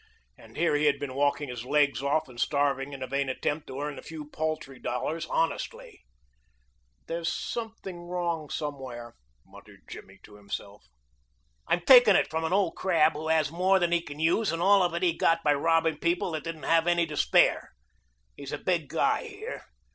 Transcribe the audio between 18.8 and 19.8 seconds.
guy here.